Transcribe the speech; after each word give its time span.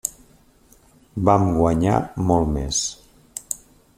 Vam 1.27 1.43
guanyar 1.59 1.99
molt 2.31 2.51
més. 2.57 2.83